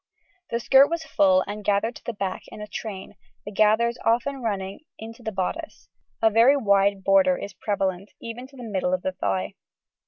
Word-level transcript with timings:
The 0.49 0.59
skirt 0.59 0.89
was 0.89 1.03
full 1.03 1.43
and 1.45 1.63
gathered 1.63 1.95
to 1.97 2.03
the 2.03 2.13
back 2.13 2.41
in 2.47 2.59
a 2.59 2.65
train, 2.65 3.13
the 3.45 3.51
gathers 3.51 3.99
often 4.03 4.41
running 4.41 4.79
into 4.97 5.21
the 5.21 5.31
bodice; 5.31 5.89
a 6.23 6.31
very 6.31 6.57
wide 6.57 7.03
border 7.03 7.37
is 7.37 7.53
prevalent, 7.53 8.09
even 8.19 8.47
to 8.47 8.55
the 8.55 8.63
middle 8.63 8.95
of 8.95 9.03
the 9.03 9.11
thigh. 9.11 9.53